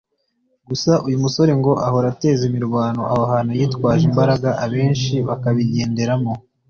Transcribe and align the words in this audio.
gusa 0.67 0.91
uyu 1.07 1.17
musore 1.23 1.51
ngo 1.59 1.71
ahora 1.87 2.07
ateza 2.13 2.43
imirwano 2.49 3.01
aho 3.11 3.23
hantu 3.31 3.51
yitwaje 3.59 4.03
imbaraga 4.11 4.49
abenshi 4.65 5.13
bakabigenderamo 5.27 6.33